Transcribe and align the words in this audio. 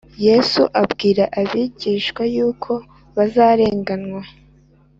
Yesu 0.25 0.61
abwira 0.81 1.23
abigishwa 1.39 2.23
yuko 2.35 2.71
bazarenganywa 3.15 4.23